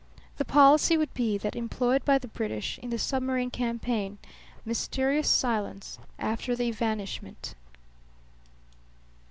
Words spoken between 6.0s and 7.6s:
after the evanishment.